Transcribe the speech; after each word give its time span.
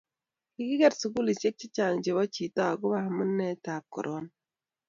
kikiker 0.53 0.93
sukulisiek 0.99 1.55
che 1.59 1.67
chang' 1.75 2.01
chebo 2.03 2.23
chito 2.33 2.61
akubo 2.71 2.95
amunetab 3.05 3.83
korona 3.93 4.29